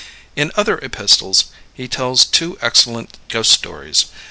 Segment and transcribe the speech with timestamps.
[0.35, 4.05] In other epistles he tells two excellent ghost stories.